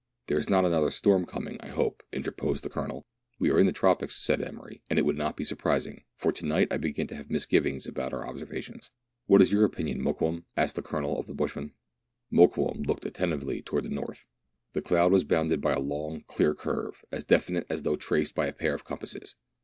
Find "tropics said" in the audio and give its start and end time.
3.71-4.41